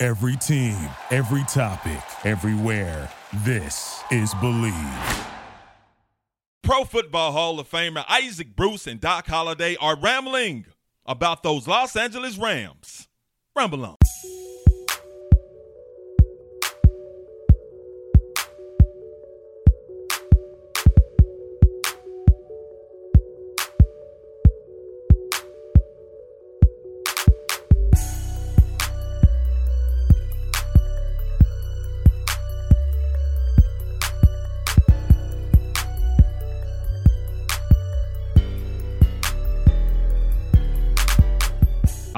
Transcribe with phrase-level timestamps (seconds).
[0.00, 0.78] Every team,
[1.10, 3.10] every topic, everywhere.
[3.42, 5.26] This is Bleav.
[6.62, 10.66] Pro Football Hall of Famer Isaac Bruce and Doc Holliday are rambling
[11.04, 13.08] about those Los Angeles Rams.
[13.56, 13.97] Ramble on.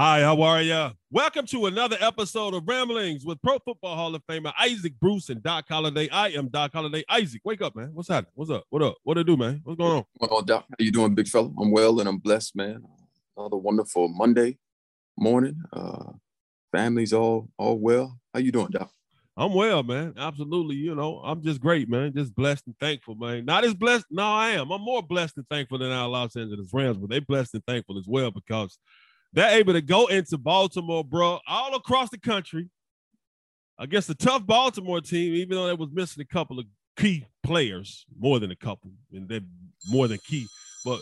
[0.01, 0.93] Hi, how are ya?
[1.11, 5.43] Welcome to another episode of Ramblings with Pro Football Hall of Famer Isaac Bruce and
[5.43, 6.09] Doc Holliday.
[6.09, 7.05] I am Doc Holliday.
[7.11, 7.91] Isaac, wake up, man.
[7.93, 8.33] What's happening?
[8.35, 8.65] What's up?
[8.71, 8.97] What up?
[9.03, 9.61] What to do, man?
[9.63, 10.05] What's going on?
[10.19, 11.51] Well, Doc, how you doing, big fella?
[11.61, 12.83] I'm well and I'm blessed, man.
[13.37, 14.57] Another wonderful Monday
[15.19, 15.61] morning.
[15.71, 16.13] Uh,
[16.73, 18.19] family's all all well.
[18.33, 18.91] How you doing, Doc?
[19.37, 20.15] I'm well, man.
[20.17, 20.77] Absolutely.
[20.77, 22.15] You know, I'm just great, man.
[22.15, 23.45] Just blessed and thankful, man.
[23.45, 24.07] Not as blessed.
[24.11, 24.71] No, I am.
[24.71, 27.99] I'm more blessed and thankful than our Los Angeles Rams, but they blessed and thankful
[27.99, 28.79] as well because
[29.33, 32.69] they're able to go into Baltimore, bro, all across the country
[33.79, 38.05] against a tough Baltimore team, even though they was missing a couple of key players,
[38.19, 39.41] more than a couple, and they're
[39.89, 40.47] more than key,
[40.85, 41.01] but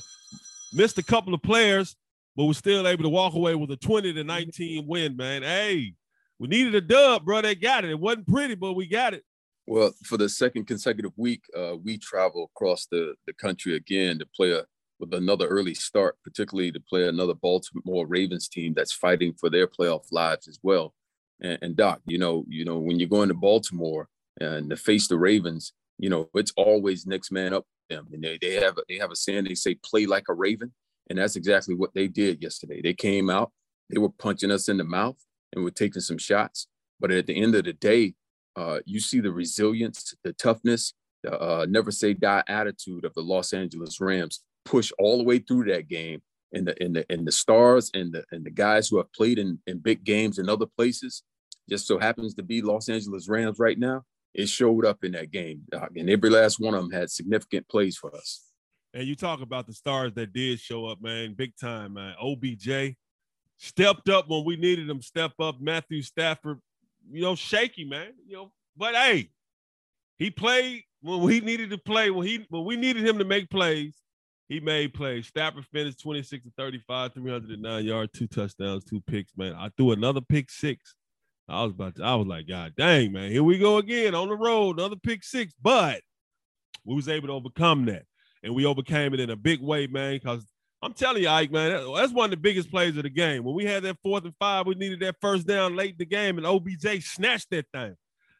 [0.72, 1.96] missed a couple of players,
[2.36, 5.42] but was still able to walk away with a 20 to 19 win, man.
[5.42, 5.94] Hey,
[6.38, 7.42] we needed a dub, bro.
[7.42, 7.90] They got it.
[7.90, 9.24] It wasn't pretty, but we got it.
[9.66, 14.26] Well, for the second consecutive week, uh, we travel across the, the country again to
[14.34, 14.64] play a
[14.98, 19.66] with another early start, particularly to play another Baltimore Ravens team that's fighting for their
[19.66, 20.94] playoff lives as well.
[21.40, 24.08] And, and Doc, you know, you know, when you're going to Baltimore
[24.40, 28.08] and to face the Ravens, you know, it's always next man up them.
[28.12, 30.72] And they, they have a, they have a saying they say play like a Raven,
[31.08, 32.80] and that's exactly what they did yesterday.
[32.82, 33.52] They came out,
[33.90, 35.16] they were punching us in the mouth,
[35.52, 36.68] and we're taking some shots.
[37.00, 38.14] But at the end of the day,
[38.56, 43.22] uh, you see the resilience, the toughness, the uh, never say die attitude of the
[43.22, 46.20] Los Angeles Rams push all the way through that game.
[46.52, 49.38] And the and the and the stars and the and the guys who have played
[49.38, 51.22] in, in big games in other places,
[51.68, 54.04] just so happens to be Los Angeles Rams right now.
[54.32, 57.68] It showed up in that game, Doc, and every last one of them had significant
[57.68, 58.48] plays for us.
[58.94, 62.14] And you talk about the stars that did show up, man, big time, man.
[62.18, 62.96] OBJ
[63.58, 65.02] stepped up when we needed him.
[65.02, 66.60] Step up, Matthew Stafford,
[67.10, 68.12] you know, shaky, man.
[68.26, 69.30] You know, but hey,
[70.18, 72.10] he played when we needed to play.
[72.10, 73.94] When he when we needed him to make plays,
[74.48, 75.26] he made plays.
[75.26, 79.54] Stafford finished 26 to 35, 309 yards, two touchdowns, two picks, man.
[79.54, 80.94] I threw another pick six.
[81.48, 84.28] I was about to, I was like, God dang, man, here we go again on
[84.28, 85.52] the road, another pick six.
[85.60, 86.00] But
[86.84, 88.04] we was able to overcome that.
[88.42, 90.46] And we overcame it in a big way, man, because
[90.80, 93.44] I'm telling you, Ike, man, that's one of the biggest plays of the game.
[93.44, 96.06] When we had that fourth and five, we needed that first down late in the
[96.06, 97.96] game, and OBJ snatched that thing.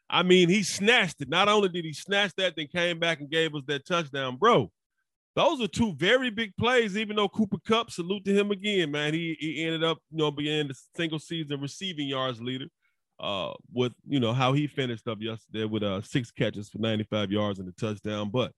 [0.09, 1.29] I mean, he snatched it.
[1.29, 4.71] Not only did he snatch that, then came back and gave us that touchdown, bro
[5.35, 9.13] those are two very big plays, even though Cooper Kupp, salute to him again, man.
[9.13, 12.65] He, he ended up, you know, being the single season receiving yards leader
[13.19, 17.31] uh, with, you know, how he finished up yesterday with uh, six catches for 95
[17.31, 18.29] yards and a touchdown.
[18.31, 18.51] But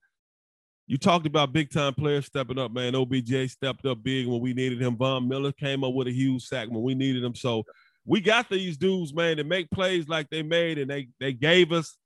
[0.86, 2.94] you talked about big time players stepping up, man.
[2.94, 4.96] OBJ stepped up big when we needed him.
[4.96, 7.34] Von Miller came up with a huge sack when we needed him.
[7.34, 7.64] So
[8.04, 11.70] we got these dudes, man, to make plays like they made, and they they gave
[11.72, 11.96] us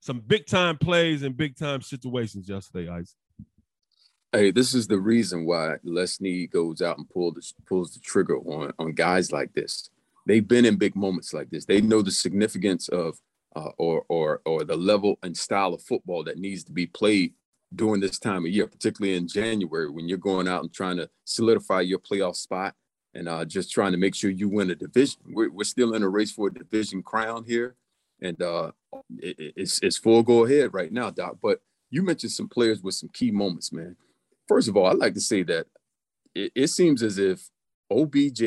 [0.00, 3.14] some big time plays and big time situations yesterday, Ice.
[4.32, 7.98] Hey, this is the reason why Les Snead goes out and pull the, pulls the
[7.98, 9.90] trigger on on guys like this.
[10.24, 11.64] They've been in big moments like this.
[11.64, 13.18] They know the significance of
[13.56, 17.34] uh, or or or the level and style of football that needs to be played
[17.74, 21.10] during this time of year, particularly in January when you're going out and trying to
[21.24, 22.76] solidify your playoff spot
[23.14, 25.20] and uh, just trying to make sure you win a division.
[25.26, 27.74] We're, we're still in a race for a division crown here,
[28.22, 28.70] and uh,
[29.18, 31.38] it, it's it's full go ahead right now, Doc.
[31.42, 33.96] But you mentioned some players with some key moments, man
[34.50, 35.66] first of all, I'd like to say that
[36.34, 37.50] it, it seems as if
[37.88, 38.42] OBJ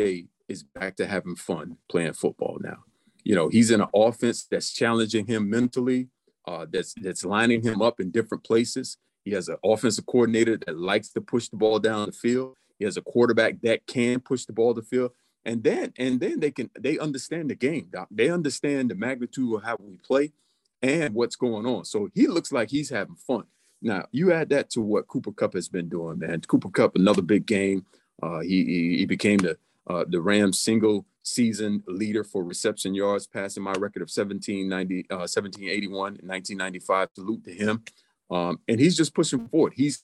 [0.50, 2.80] is back to having fun playing football now.
[3.24, 6.10] You know, he's in an offense that's challenging him mentally,
[6.46, 8.98] uh, that's that's lining him up in different places.
[9.24, 12.58] He has an offensive coordinator that likes to push the ball down the field.
[12.78, 15.12] He has a quarterback that can push the ball to the field.
[15.46, 18.10] and then and then they can they understand the game, doc.
[18.12, 20.34] They understand the magnitude of how we play
[20.82, 21.86] and what's going on.
[21.86, 23.46] So he looks like he's having fun.
[23.84, 26.42] Now you add that to what Cooper Kupp has been doing, man.
[26.42, 27.86] Cooper Kupp, another big game.
[28.22, 33.28] Uh, he, he, he became the uh, the Rams single season leader for reception yards,
[33.28, 37.10] passing my record of 1790, uh, 1781 in 1995.
[37.16, 37.84] Salute to him.
[38.32, 39.74] Um, and he's just pushing forward.
[39.76, 40.04] He's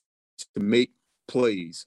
[0.55, 0.91] to make
[1.27, 1.85] plays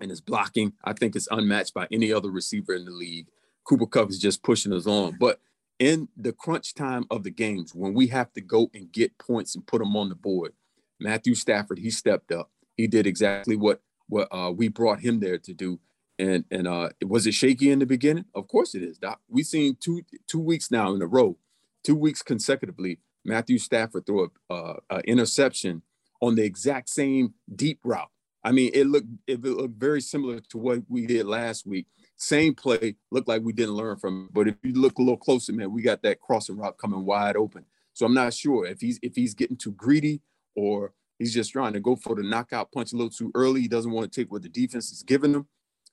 [0.00, 3.28] and his blocking, I think, is unmatched by any other receiver in the league.
[3.64, 5.16] Cooper Kupp is just pushing us on.
[5.18, 5.40] But
[5.78, 9.54] in the crunch time of the games, when we have to go and get points
[9.54, 10.52] and put them on the board,
[11.00, 12.50] Matthew Stafford, he stepped up.
[12.76, 15.80] He did exactly what what uh, we brought him there to do.
[16.18, 18.24] And and uh, was it shaky in the beginning?
[18.34, 19.20] Of course it is, Doc.
[19.28, 21.36] We've seen two two weeks now in a row,
[21.84, 22.98] two weeks consecutively.
[23.24, 25.82] Matthew Stafford threw a, uh, a interception
[26.22, 28.08] on the exact same deep route.
[28.44, 31.86] I mean, it looked it looked very similar to what we did last week.
[32.16, 34.34] Same play, looked like we didn't learn from it.
[34.34, 37.36] But if you look a little closer, man, we got that crossing route coming wide
[37.36, 37.66] open.
[37.92, 40.22] So I'm not sure if he's if he's getting too greedy
[40.56, 43.60] or he's just trying to go for the knockout punch a little too early.
[43.60, 45.46] He doesn't want to take what the defense is giving him.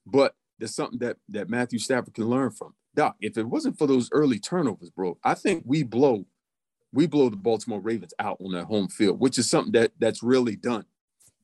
[0.06, 2.74] But there's something that that Matthew Stafford can learn from.
[2.96, 6.26] Doc, if it wasn't for those early turnovers, bro, I think we blow
[6.92, 10.24] we blow the Baltimore Ravens out on their home field, which is something that that's
[10.24, 10.86] really done.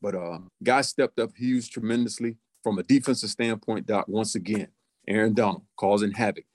[0.01, 3.88] But uh, guys stepped up huge tremendously from a defensive standpoint.
[3.88, 4.68] Doc, once again,
[5.07, 6.45] Aaron Donald causing havoc,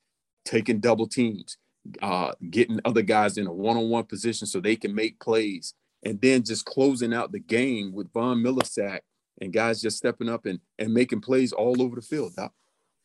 [0.45, 1.59] taking double teams,
[2.01, 6.43] uh, getting other guys in a one-on-one position so they can make plays, and then
[6.43, 9.03] just closing out the game with Von Miller sack
[9.41, 12.35] and guys just stepping up and, and making plays all over the field.
[12.37, 12.53] Doc.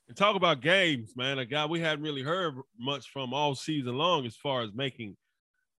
[0.08, 1.40] And talk about games, man.
[1.40, 5.16] A guy we hadn't really heard much from all season long as far as making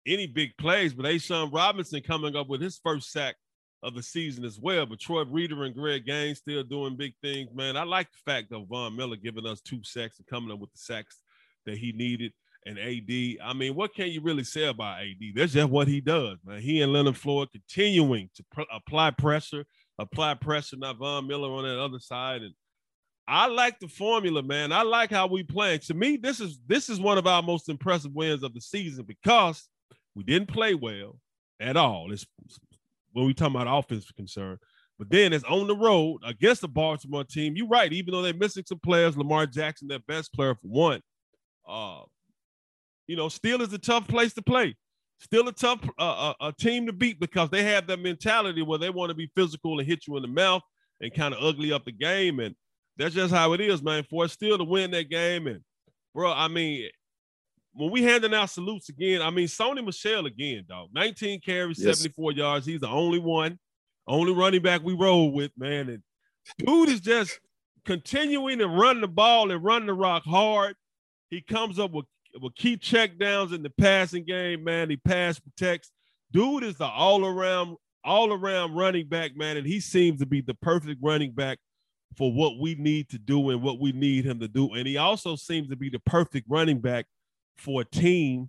[0.06, 3.36] any big plays, but A'Shawn Robinson coming up with his first sack
[3.82, 4.86] of the season as well.
[4.86, 7.76] But Troy Reeder and Greg Gaines still doing big things, man.
[7.76, 10.72] I like the fact of Von Miller giving us two sacks and coming up with
[10.72, 11.20] the sacks
[11.66, 12.32] that he needed.
[12.66, 15.16] And AD, I mean, what can you really say about AD?
[15.34, 16.60] That's just what he does, man.
[16.60, 19.64] He and Leonard Floyd continuing to pr- apply pressure,
[19.98, 22.42] apply pressure, not Von Miller on that other side.
[22.42, 22.52] And
[23.26, 24.72] I like the formula, man.
[24.72, 25.78] I like how we play.
[25.78, 29.04] To me, this is this is one of our most impressive wins of the season
[29.06, 29.66] because
[30.14, 31.18] we didn't play well
[31.60, 32.12] at all.
[32.12, 32.26] It's
[33.12, 34.58] when we talk about offense concern.
[34.98, 37.56] But then it's on the road against the Baltimore team.
[37.56, 37.90] You're right.
[37.90, 41.00] Even though they're missing some players, Lamar Jackson, their best player for one.
[41.66, 42.02] Uh,
[43.10, 44.76] you know, still is a tough place to play.
[45.18, 48.78] Still a tough uh, a, a team to beat because they have that mentality where
[48.78, 50.62] they want to be physical and hit you in the mouth
[51.00, 52.38] and kind of ugly up the game.
[52.38, 52.54] And
[52.96, 54.04] that's just how it is, man.
[54.08, 55.48] For us still to win that game.
[55.48, 55.60] And
[56.14, 56.88] bro, I mean,
[57.72, 60.90] when we handing out salutes again, I mean Sony Michel again, dog.
[60.94, 61.98] 19 carries, yes.
[61.98, 62.64] 74 yards.
[62.64, 63.58] He's the only one,
[64.06, 65.88] only running back we roll with, man.
[65.88, 66.02] And
[66.64, 67.40] dude is just
[67.84, 70.76] continuing to run the ball and run the rock hard.
[71.28, 72.06] He comes up with
[72.40, 74.90] with key checkdowns in the passing game, man.
[74.90, 75.90] He pass protects.
[76.32, 80.40] Dude is the all around, all around running back, man, and he seems to be
[80.40, 81.58] the perfect running back
[82.16, 84.74] for what we need to do and what we need him to do.
[84.74, 87.06] And he also seems to be the perfect running back
[87.56, 88.48] for a team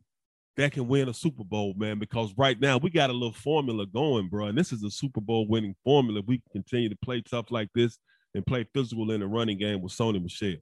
[0.57, 1.99] that can win a Super Bowl, man.
[1.99, 5.21] Because right now we got a little formula going, bro, and this is a Super
[5.21, 6.21] Bowl winning formula.
[6.25, 7.97] We continue to play tough like this
[8.33, 10.57] and play physical in the running game with Sony Michel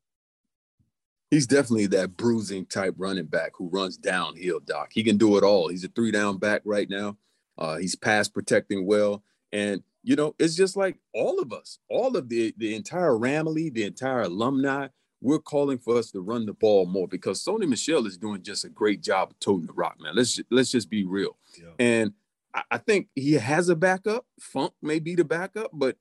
[1.32, 4.90] he's definitely that bruising type running back who runs downhill, Doc.
[4.92, 5.68] He can do it all.
[5.68, 7.18] He's a three down back right now.
[7.58, 9.24] Uh, he's pass protecting well.
[9.52, 13.74] And, you know, it's just like all of us, all of the, the entire Ramley,
[13.74, 14.88] the entire alumni,
[15.22, 18.64] we're calling for us to run the ball more because Sony Michel is doing just
[18.64, 20.16] a great job of toting the rock, man.
[20.16, 21.38] Let's let's just be real.
[21.60, 21.72] Yeah.
[21.78, 22.14] And
[22.54, 24.26] I, I think he has a backup.
[24.40, 25.98] Funk may be the backup, but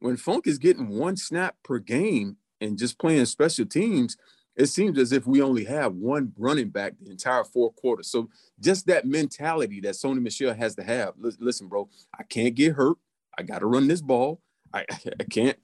[0.00, 4.16] when Funk is getting one snap per game and just playing special teams,
[4.56, 8.08] it seems as if we only have one running back the entire four quarters.
[8.08, 11.14] So just that mentality that Sony Michel has to have.
[11.18, 12.96] Listen, bro, I can't get hurt.
[13.38, 14.40] I got to run this ball.
[14.72, 14.86] I,
[15.20, 15.58] I can't.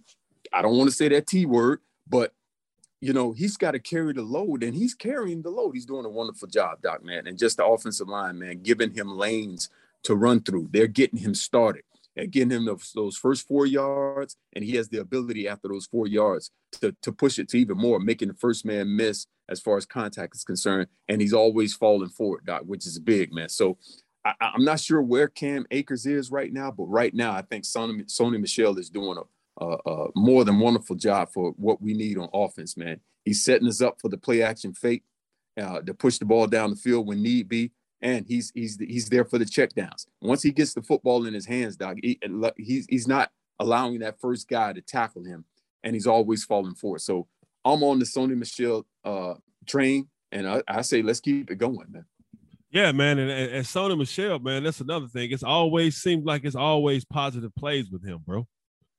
[0.53, 2.35] I don't want to say that T word, but
[3.01, 5.73] you know he's got to carry the load, and he's carrying the load.
[5.73, 7.27] He's doing a wonderful job, Doc, man.
[7.27, 9.71] And just the offensive line, man, giving him lanes
[10.03, 10.69] to run through.
[10.71, 11.85] They're getting him started
[12.17, 12.65] and getting him
[12.95, 14.37] those, first four yards.
[14.55, 16.51] And he has the ability after those four yards
[16.81, 19.87] to, to push it to even more, making the first man miss as far as
[19.87, 20.89] contact is concerned.
[21.09, 23.49] And he's always falling forward, Doc, which is big, man.
[23.49, 23.79] So
[24.25, 27.65] I, am not sure where Cam Akers is right now, but right now I think
[27.65, 31.95] Sony, Sony Michel is doing a, a, a more than wonderful job for what we
[31.95, 33.01] need on offense, man.
[33.25, 35.03] He's setting us up for the play action fake
[35.61, 39.09] uh, to push the ball down the field when need be and he's he's he's
[39.09, 40.07] there for the checkdowns.
[40.21, 42.19] Once he gets the football in his hands, Doc, he,
[42.57, 45.45] he's he's not allowing that first guy to tackle him,
[45.85, 47.01] and he's always falling for it.
[47.01, 47.29] So
[47.65, 49.35] I'm on the Sony Michel uh,
[49.67, 52.05] train, and I, I, say let's keep it going, man.
[52.71, 55.31] Yeah, man, and, and, and Sony Michel, man, that's another thing.
[55.31, 58.47] It's always seems like it's always positive plays with him, bro.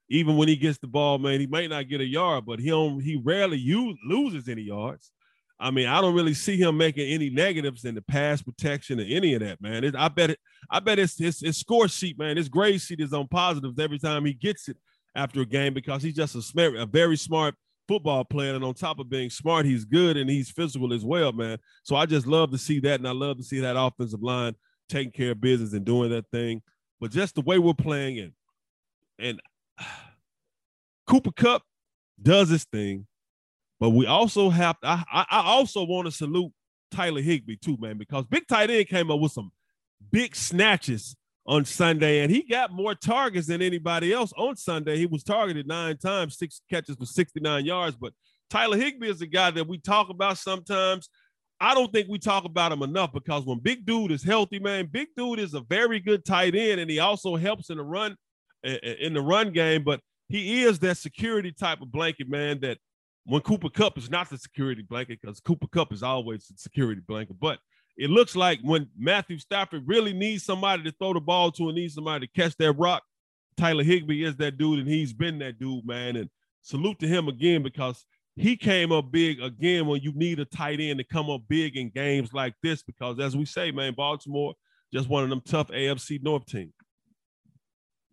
[0.10, 2.70] Even when he gets the ball, man, he might not get a yard, but he
[2.70, 5.12] don't, he rarely use, loses any yards.
[5.64, 9.04] I mean, I don't really see him making any negatives in the pass protection or
[9.04, 9.86] any of that, man.
[9.86, 10.40] It, I bet it.
[10.70, 12.36] I bet it's his, score sheet, man.
[12.36, 14.76] His grade sheet is on positives every time he gets it
[15.16, 17.56] after a game because he's just a smart, a very smart
[17.88, 21.32] football player, and on top of being smart, he's good and he's physical as well,
[21.32, 21.58] man.
[21.84, 24.56] So I just love to see that, and I love to see that offensive line
[24.90, 26.62] taking care of business and doing that thing.
[27.00, 28.34] But just the way we're playing it,
[29.18, 29.42] and
[31.08, 31.64] Cooper Kupp
[32.22, 33.08] does his thing.
[33.80, 36.52] But we also have I, I also want to salute
[36.92, 39.52] Tyler Higbee too, man, because Big Tight End came up with some
[40.12, 41.16] big snatches
[41.46, 44.98] on Sunday, and he got more targets than anybody else on Sunday.
[44.98, 47.98] He was targeted nine times, six catches for 69 yards.
[47.98, 48.14] But
[48.50, 51.10] Tyler Higbee is a guy that we talk about sometimes.
[51.60, 54.90] I don't think we talk about him enough because when Big Dude is healthy, man,
[54.92, 58.16] Big Dude is a very good tight end, and he also helps in the run
[58.64, 59.84] in the run game.
[59.84, 60.00] But
[60.30, 62.78] he is that security type of blanket, man, that
[63.26, 67.02] when Cooper Kupp is not the security blanket, because Cooper Kupp is always the security
[67.08, 67.38] blanket.
[67.40, 67.60] But
[67.98, 71.76] it looks like when Matthew Stafford really needs somebody to throw the ball to and
[71.76, 73.04] needs somebody to catch that rock,
[73.56, 76.16] Tyler Higbee is that dude, and he's been that dude, man.
[76.16, 76.30] And
[76.62, 80.80] salute to him again because he came up big again when you need a tight
[80.80, 82.82] end to come up big in games like this.
[82.82, 84.56] Because as we say, man, Baltimore
[84.94, 86.74] just one of them tough AFC North teams.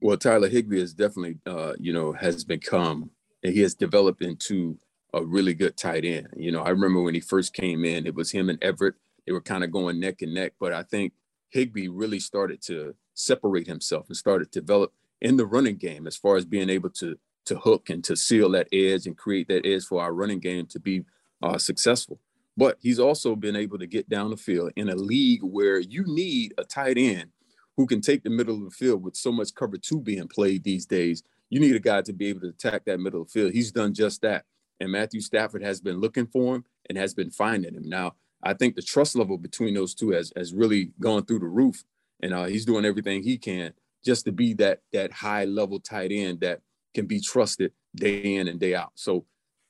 [0.00, 3.10] Well, Tyler Higby is definitely, uh, you know, has become,
[3.44, 4.78] and he has developed into
[5.14, 6.28] a really good tight end.
[6.36, 8.94] You know, I remember when he first came in, it was him and Everett.
[9.26, 11.12] They were kind of going neck and neck, but I think
[11.50, 16.16] Higbee really started to separate himself and started to develop in the running game as
[16.16, 19.66] far as being able to to hook and to seal that edge and create that
[19.66, 21.02] edge for our running game to be
[21.42, 22.20] uh, successful.
[22.56, 26.04] But he's also been able to get down the field in a league where you
[26.06, 27.30] need a tight end
[27.76, 30.62] who can take the middle of the field with so much cover two being played
[30.62, 31.22] these days.
[31.48, 33.52] You need a guy to be able to attack that middle of the field.
[33.52, 34.44] He's done just that.
[34.80, 37.88] And Matthew Stafford has been looking for him and has been finding him.
[37.88, 41.46] Now, I think the trust level between those two has, has really gone through the
[41.46, 41.84] roof.
[42.22, 43.72] And uh, he's doing everything he can
[44.04, 46.60] just to be that that high level tight end that
[46.94, 48.92] can be trusted day in and day out.
[48.94, 49.26] So,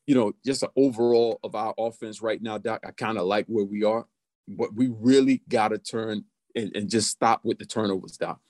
[0.07, 3.47] you know, just an overall of our offense right now, Doc, I kind of like
[3.47, 4.07] where we are,
[4.49, 6.25] but we really got to turn
[6.57, 8.40] and, and, just stop with the turnovers, Doc.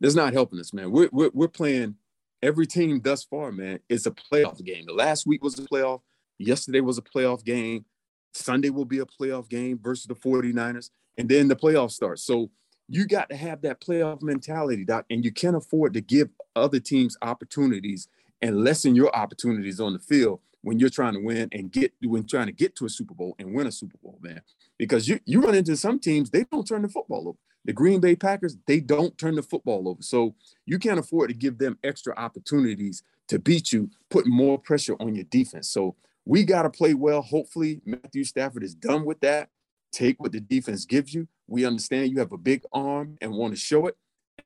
[0.00, 0.90] That's not helping us, man.
[0.90, 1.96] We're, we're, we're playing
[2.44, 4.84] every team thus far, man, it's a playoff game.
[4.86, 6.02] The last week was a playoff.
[6.38, 7.86] Yesterday was a playoff game.
[8.34, 10.90] Sunday will be a playoff game versus the 49ers.
[11.16, 12.18] And then the playoffs start.
[12.18, 12.50] So
[12.88, 16.80] you got to have that playoff mentality, Doc, and you can't afford to give other
[16.80, 18.08] teams opportunities
[18.42, 22.26] and lessen your opportunities on the field when you're trying to win and get when
[22.26, 24.42] trying to get to a Super Bowl and win a Super Bowl, man.
[24.76, 27.38] Because you you run into some teams, they don't turn the football over.
[27.64, 30.02] The Green Bay Packers, they don't turn the football over.
[30.02, 30.34] So
[30.66, 35.14] you can't afford to give them extra opportunities to beat you, putting more pressure on
[35.14, 35.70] your defense.
[35.70, 37.22] So we got to play well.
[37.22, 39.48] Hopefully, Matthew Stafford is done with that.
[39.92, 41.28] Take what the defense gives you.
[41.46, 43.96] We understand you have a big arm and want to show it.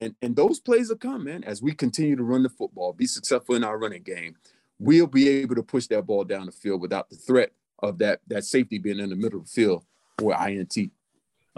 [0.00, 3.06] And, and those plays will come, man, as we continue to run the football, be
[3.06, 4.36] successful in our running game.
[4.78, 8.20] We'll be able to push that ball down the field without the threat of that,
[8.28, 9.84] that safety being in the middle of the field
[10.22, 10.76] or INT.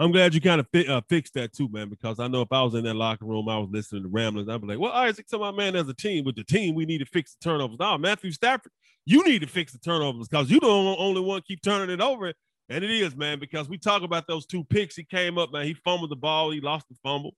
[0.01, 2.63] I'm glad you kind of uh, fixed that too, man, because I know if I
[2.63, 5.27] was in that locker room, I was listening to ramblings, I'd be like, well, Isaac,
[5.27, 7.77] tell my man as a team, with the team, we need to fix the turnovers.
[7.79, 8.71] Now, Matthew Stafford,
[9.05, 12.33] you need to fix the turnovers because you don't only one keep turning it over.
[12.67, 14.95] And it is, man, because we talk about those two picks.
[14.95, 17.35] He came up, man, he fumbled the ball, he lost the fumble,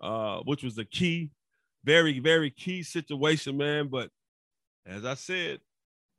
[0.00, 1.30] uh, which was a key,
[1.84, 3.86] very, very key situation, man.
[3.86, 4.10] But
[4.84, 5.60] as I said,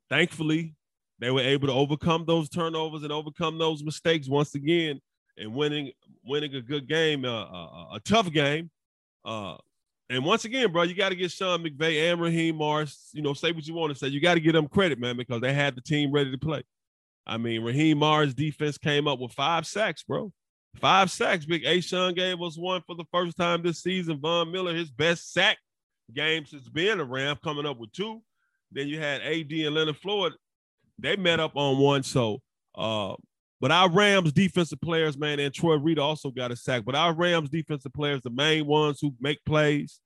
[0.09, 0.73] thankfully,
[1.19, 5.01] they were able to overcome those turnovers and overcome those mistakes once again
[5.37, 5.91] and winning
[6.25, 8.69] winning a good game, uh, a, uh, uh, a tough game.
[9.23, 9.57] Uh,
[10.09, 13.09] and once again, bro, you got to get Sean McVay and Raheem Morris.
[13.13, 14.07] You know, say what you want to say.
[14.07, 16.63] You got to give them credit, man, because they had the team ready to play.
[17.25, 20.33] I mean, Raheem Morris' defense came up with five sacks, bro.
[20.75, 21.45] Five sacks.
[21.45, 24.19] Big A'Shawn gave us one for the first time this season.
[24.19, 25.57] Von Miller, his best sack
[26.13, 28.21] game since being around, coming up with two.
[28.71, 30.33] Then you had AD and Leonard Floyd.
[30.97, 32.03] They met up on one.
[32.03, 32.41] So
[32.75, 33.15] uh,
[33.61, 36.83] but our Rams defensive players, man, and Troy Reed also got a sack.
[36.83, 39.99] But our Rams defensive players, the main ones who make plays,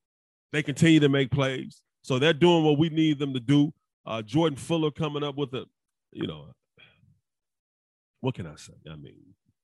[0.52, 1.82] they continue to make plays.
[2.02, 3.74] So they're doing what we need them to do.
[4.06, 5.66] Uh, Jordan Fuller coming up with a,
[6.12, 6.48] you know,
[8.20, 8.74] what can I say?
[8.92, 9.16] I mean,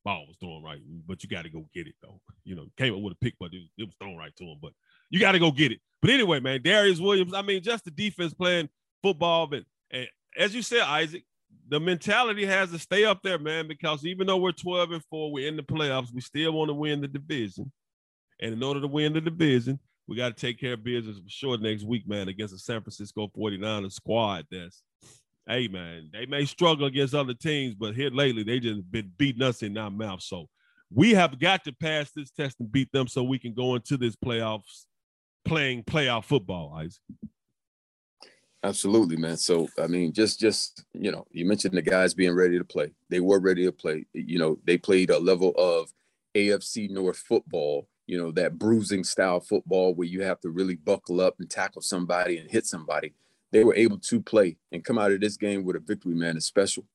[0.05, 2.21] ball was thrown right, but you got to go get it though.
[2.45, 4.57] You know, came up with a pick, but it, it was thrown right to him.
[4.61, 4.71] But
[5.09, 5.79] you got to go get it.
[6.01, 7.33] But anyway, man, Darious Williams.
[7.33, 8.69] I mean, just the defense playing
[9.03, 10.07] football, but and
[10.37, 11.25] as you said, Isaac,
[11.71, 15.31] the mentality has to stay up there, man, because even though we're 12 and 4,
[15.31, 17.71] we're in the playoffs, we still want to win the division.
[18.41, 21.29] And in order to win the division, we got to take care of business for
[21.29, 24.83] sure next week, man, against the San Francisco 49ers squad that's
[25.47, 29.41] hey man, they may struggle against other teams, but here lately they just been beating
[29.41, 30.21] us in our mouth.
[30.21, 30.47] So
[30.93, 33.97] we have got to pass this test and beat them so we can go into
[33.97, 34.85] this playoffs
[35.45, 37.01] playing playoff football, Isaac.
[38.63, 39.37] Absolutely, man.
[39.37, 42.93] So I mean, just just you know, you mentioned the guys being ready to play.
[43.09, 44.05] They were ready to play.
[44.13, 45.91] You know, they played a level of
[46.35, 47.87] AFC North football.
[48.05, 51.81] You know, that bruising style football where you have to really buckle up and tackle
[51.81, 53.13] somebody and hit somebody.
[53.51, 56.37] They were able to play and come out of this game with a victory, man.
[56.37, 56.85] It's special.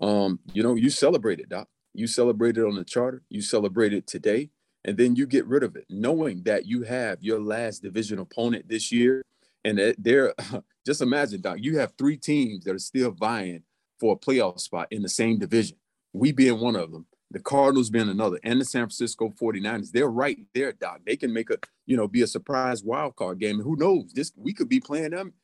[0.00, 1.68] Um, you know, you celebrated, Doc.
[1.92, 3.22] You celebrated on the charter.
[3.28, 4.50] You celebrated today,
[4.84, 8.68] and then you get rid of it, knowing that you have your last division opponent
[8.68, 9.22] this year
[9.64, 10.34] and they're
[10.86, 13.62] just imagine, Doc, you have three teams that are still vying
[13.98, 15.76] for a playoff spot in the same division.
[16.12, 19.92] We being one of them, the Cardinals being another, and the San Francisco 49ers.
[19.92, 21.00] They're right there, Doc.
[21.06, 23.60] They can make a, you know, be a surprise wild card game.
[23.60, 24.12] Who knows?
[24.12, 25.34] This we could be playing them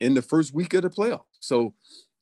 [0.00, 1.24] in the first week of the playoffs.
[1.40, 1.74] So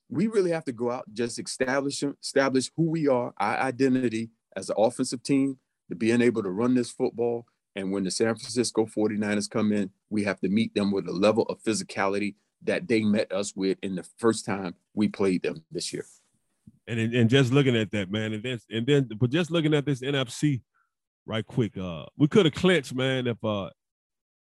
[0.09, 4.69] we really have to go out, just establish establish who we are, our identity as
[4.69, 5.57] an offensive team,
[5.89, 7.45] to being able to run this football
[7.75, 11.11] and when the San Francisco 49ers come in, we have to meet them with a
[11.11, 15.65] level of physicality that they met us with in the first time we played them
[15.71, 16.05] this year.
[16.87, 19.85] And and just looking at that, man, and then and then but just looking at
[19.85, 20.61] this NFC
[21.25, 23.69] right quick, uh, we could have clinched, man, if uh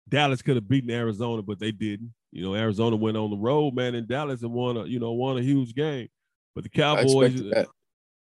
[0.10, 2.14] Dallas could have beaten Arizona, but they didn't.
[2.32, 5.12] You know, Arizona went on the road, man, in Dallas and won a you know
[5.12, 6.08] won a huge game.
[6.56, 7.42] But the Cowboys,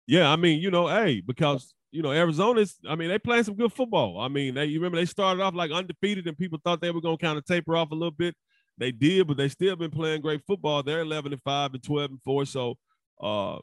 [0.06, 3.55] yeah, I mean, you know, hey, because you know, Arizona's, I mean, they playing some
[3.55, 4.21] good football.
[4.21, 7.00] I mean, they you remember they started off like undefeated and people thought they were
[7.00, 8.35] gonna kind of taper off a little bit.
[8.78, 10.83] They did, but they still been playing great football.
[10.83, 12.45] They're 11 and 5 and 12 and 4.
[12.47, 12.75] So
[13.23, 13.59] uh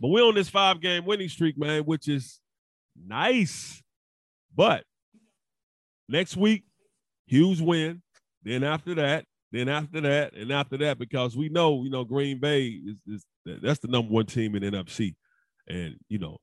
[0.00, 2.40] but we're on this five game winning streak, man, which is
[2.96, 3.82] nice.
[4.54, 4.84] But
[6.08, 6.64] next week,
[7.26, 8.02] huge win.
[8.42, 12.40] Then after that, then after that, and after that, because we know, you know, Green
[12.40, 13.24] Bay is, is
[13.62, 15.14] that's the number one team in NFC.
[15.68, 16.38] And, you know,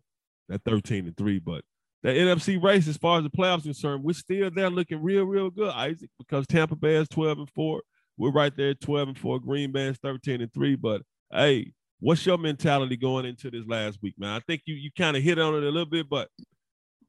[0.50, 1.40] that 13 and 3.
[1.40, 1.64] But
[2.04, 5.50] that NFC race, as far as the playoffs concerned, we're still there looking real, real
[5.50, 7.82] good, Isaac, because Tampa Bay is 12 and 4.
[8.18, 9.40] We're right there 12 and 4.
[9.40, 10.76] Green Bay is 13 and 3.
[10.76, 11.02] But
[11.32, 14.32] hey, what's your mentality going into this last week, man?
[14.32, 16.30] I think you you kind of hit on it a little bit, but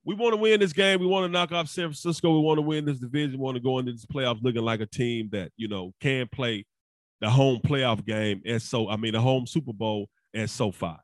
[0.05, 1.01] we want to win this game.
[1.01, 2.35] We want to knock off San Francisco.
[2.35, 3.39] We want to win this division.
[3.39, 6.29] We want to go into this playoffs looking like a team that, you know, can
[6.33, 6.67] play
[7.21, 10.97] the home playoff game and so I mean the home Super Bowl and SoFi.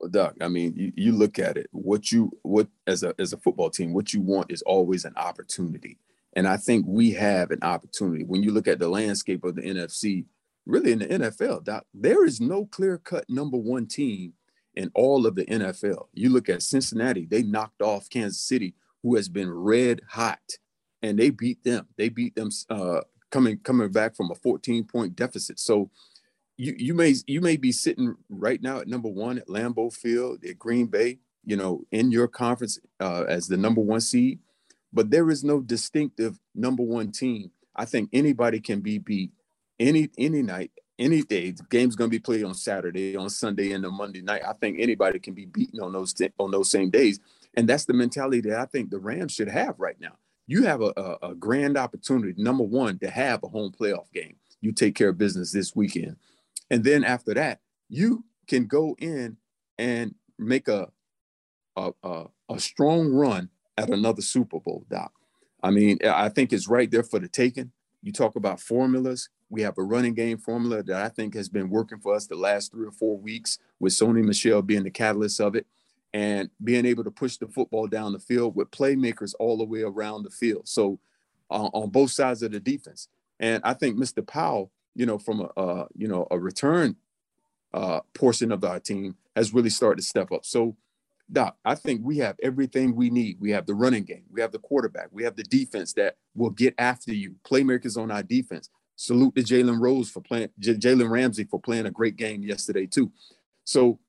[0.00, 3.32] Well, Doc, I mean, you, you look at it, what you what as a as
[3.32, 5.98] a football team, what you want is always an opportunity.
[6.34, 8.22] And I think we have an opportunity.
[8.22, 10.26] When you look at the landscape of the NFC,
[10.66, 14.34] really in the NFL, Doc, there is no clear-cut number one team
[14.74, 16.06] in all of the NFL.
[16.12, 20.38] You look at Cincinnati, they knocked off Kansas City, who has been red hot,
[21.02, 21.88] and they beat them.
[21.96, 25.58] They beat them uh, coming coming back from a 14 point deficit.
[25.58, 25.90] So
[26.58, 30.44] you you may you may be sitting right now at number one at Lambeau Field
[30.44, 34.40] at Green Bay, you know, in your conference uh, as the number one seed,
[34.92, 37.52] but there is no distinctive number one team.
[37.76, 39.30] I think anybody can be beat
[39.78, 41.52] any any night, any day.
[41.52, 44.42] The game's going to be played on Saturday, on Sunday, and on Monday night.
[44.46, 47.20] I think anybody can be beaten on those on those same days,
[47.54, 50.16] and that's the mentality that I think the Rams should have right now.
[50.48, 54.36] You have a, a, a grand opportunity, number one, to have a home playoff game.
[54.60, 56.16] You take care of business this weekend
[56.70, 59.36] and then after that, you can go in
[59.78, 60.88] and make a
[61.76, 65.12] a, a, a strong run at another Super Bowl, Doc.
[65.62, 67.72] I mean, I think it's right there for the taking.
[68.02, 69.28] You talk about formulas.
[69.48, 72.36] We have a running game formula that I think has been working for us the
[72.36, 75.66] last three or four weeks, with Sony Michel being the catalyst of it,
[76.12, 79.82] and being able to push the football down the field with playmakers all the way
[79.82, 80.68] around the field.
[80.68, 80.98] So,
[81.50, 83.08] uh, on both sides of the defense.
[83.40, 84.26] And I think Mr.
[84.26, 86.96] Powell you know, from a, uh, you know, a return
[87.72, 90.44] uh, portion of our team has really started to step up.
[90.44, 90.76] So,
[91.30, 93.36] Doc, I think we have everything we need.
[93.38, 96.50] We have the running game, we have the quarterback, we have the defense that will
[96.50, 97.36] get after you.
[97.48, 98.70] Playmakers on our defense.
[98.96, 103.12] Salute to Jalen Rose for playing, Jalen Ramsey for playing a great game yesterday too.
[103.62, 104.00] So,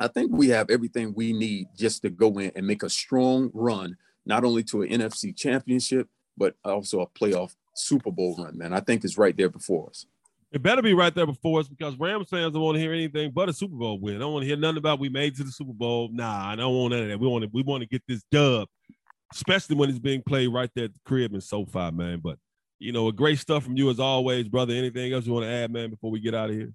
[0.00, 3.50] I think we have everything we need just to go in and make a strong
[3.52, 8.72] run, not only to an NFC championship, but also a playoff Super Bowl run, man.
[8.72, 10.06] I think it's right there before us.
[10.52, 13.32] It better be right there before us because Rams fans don't want to hear anything
[13.32, 14.16] but a Super Bowl win.
[14.16, 16.08] I don't want to hear nothing about we made to the Super Bowl.
[16.12, 17.20] Nah, I don't want none of that.
[17.20, 18.68] We want to we want to get this dub,
[19.32, 22.20] especially when it's being played right there at the crib in SoFi, man.
[22.22, 22.38] But
[22.78, 24.72] you know, a great stuff from you as always, brother.
[24.72, 26.72] Anything else you want to add, man, before we get out of here?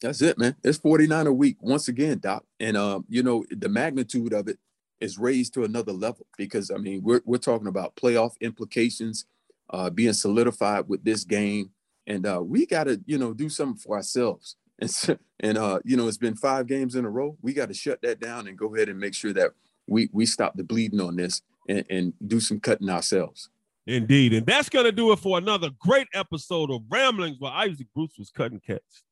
[0.00, 0.56] That's it, man.
[0.62, 2.44] It's 49 a week once again, Doc.
[2.60, 4.58] And um, you know, the magnitude of it
[5.00, 9.26] is raised to another level because I mean, we're we're talking about playoff implications
[9.70, 11.70] uh being solidified with this game.
[12.06, 14.56] And uh we gotta, you know, do something for ourselves.
[14.78, 17.36] And and uh, you know, it's been five games in a row.
[17.40, 19.52] We got to shut that down and go ahead and make sure that
[19.86, 23.48] we we stop the bleeding on this and, and do some cutting ourselves.
[23.86, 24.32] Indeed.
[24.32, 28.18] And that's going to do it for another great episode of Ramblings where Isaac Bruce
[28.18, 29.02] was cutting cats.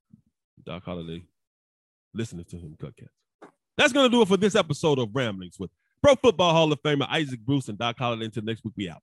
[0.64, 1.24] Doc Holliday
[2.12, 3.10] listening to him cut cats.
[3.76, 5.70] That's going to do it for this episode of Ramblings with
[6.02, 8.24] Pro Football Hall of Famer Isaac Bruce and Doc Holliday.
[8.26, 9.02] Until next week, we out.